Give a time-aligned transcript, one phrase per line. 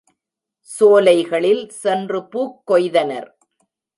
[0.69, 3.29] சோலைகளில் சென்று பூக் கொய்தனர்.